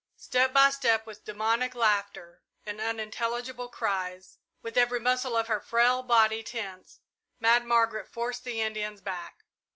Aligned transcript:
Step 0.17 0.51
by 0.51 0.71
step, 0.71 1.05
with 1.05 1.25
demoniac 1.25 1.75
laughter 1.75 2.41
and 2.65 2.81
unintelligible 2.81 3.69
cries, 3.69 4.39
with 4.63 4.75
every 4.75 4.99
muscle 4.99 5.37
of 5.37 5.45
her 5.45 5.59
frail 5.61 6.01
body 6.01 6.41
tense, 6.41 7.01
Mad 7.39 7.65
Margaret 7.67 8.11
forced 8.11 8.43
the 8.43 8.61
Indians 8.61 8.99
back. 9.01 9.43